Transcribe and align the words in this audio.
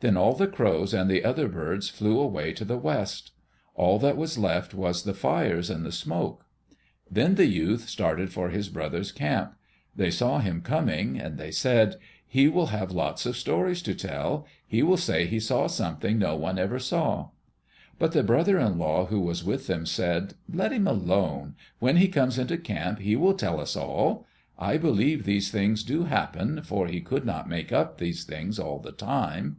Then 0.00 0.18
all 0.18 0.34
the 0.34 0.46
crows 0.46 0.92
and 0.92 1.08
the 1.08 1.24
other 1.24 1.48
birds 1.48 1.88
flew 1.88 2.20
away 2.20 2.52
to 2.52 2.66
the 2.66 2.76
west. 2.76 3.32
All 3.74 3.98
that 4.00 4.18
was 4.18 4.36
left 4.36 4.74
was 4.74 5.04
the 5.04 5.14
fires 5.14 5.70
and 5.70 5.86
the 5.86 5.90
smoke. 5.90 6.44
Then 7.10 7.36
the 7.36 7.46
youth 7.46 7.88
started 7.88 8.30
for 8.30 8.50
his 8.50 8.68
brothers' 8.68 9.10
camp. 9.10 9.54
They 9.96 10.10
saw 10.10 10.40
him 10.40 10.60
coming. 10.60 11.18
They 11.36 11.50
said, 11.50 11.96
"He 12.26 12.46
will 12.46 12.66
have 12.66 12.90
lots 12.92 13.24
of 13.24 13.38
stories 13.38 13.80
to 13.82 13.94
tell. 13.94 14.46
He 14.66 14.82
will 14.82 14.98
say 14.98 15.24
he 15.26 15.40
saw 15.40 15.66
something 15.66 16.18
no 16.18 16.36
one 16.36 16.58
ever 16.58 16.78
saw." 16.78 17.30
But 17.98 18.12
the 18.12 18.22
brother 18.22 18.58
in 18.58 18.76
law 18.76 19.06
who 19.06 19.20
was 19.20 19.44
with 19.44 19.66
them 19.66 19.86
said, 19.86 20.34
"Let 20.46 20.72
him 20.72 20.86
alone. 20.86 21.54
When 21.78 21.96
he 21.96 22.08
comes 22.08 22.38
into 22.38 22.58
camp 22.58 22.98
he 22.98 23.16
will 23.16 23.34
tell 23.34 23.58
us 23.58 23.74
all. 23.74 24.26
I 24.58 24.76
believe 24.76 25.24
these 25.24 25.50
things 25.50 25.82
do 25.82 26.04
happen 26.04 26.60
for 26.64 26.86
he 26.86 27.00
could 27.00 27.24
not 27.24 27.48
make 27.48 27.72
up 27.72 27.96
these 27.96 28.24
things 28.24 28.58
all 28.58 28.78
the 28.78 28.92
time." 28.92 29.56